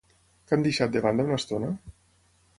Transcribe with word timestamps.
Què 0.47 0.57
han 0.57 0.63
deixat 0.67 0.95
de 0.95 1.03
banda 1.05 1.27
una 1.29 1.39
estona? 1.43 1.71